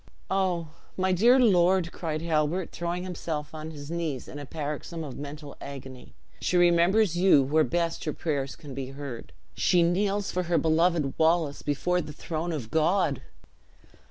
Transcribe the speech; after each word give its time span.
"Oh, 0.31 0.69
my 0.97 1.11
dear 1.11 1.37
lord!" 1.39 1.91
cried 1.91 2.23
Halbert, 2.23 2.71
throwing 2.71 3.03
himself 3.03 3.53
on 3.53 3.69
his 3.69 3.91
knees 3.91 4.27
in 4.27 4.39
a 4.39 4.47
paroxysm 4.47 5.03
of 5.03 5.15
mental 5.19 5.55
agony, 5.61 6.15
"she 6.39 6.57
remembers 6.57 7.15
you 7.17 7.43
where 7.43 7.63
best 7.63 8.05
her 8.05 8.13
prayers 8.13 8.55
can 8.55 8.73
be 8.73 8.87
heard. 8.87 9.31
She 9.55 9.83
kneels 9.83 10.31
for 10.31 10.41
her 10.49 10.57
beloved 10.57 11.13
Wallace, 11.19 11.61
before 11.61 12.01
the 12.01 12.13
throne 12.13 12.51
of 12.51 12.71
God!" 12.71 13.21